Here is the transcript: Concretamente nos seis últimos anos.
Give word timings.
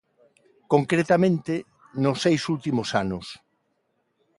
Concretamente 0.73 1.53
nos 2.03 2.17
seis 2.23 2.41
últimos 2.55 2.89
anos. 3.03 3.25